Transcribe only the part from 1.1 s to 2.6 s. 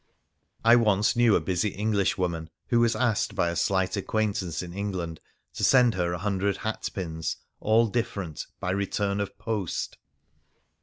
knew a busy Englishwoman